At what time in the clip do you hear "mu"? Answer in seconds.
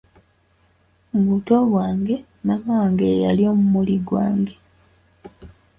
1.11-1.21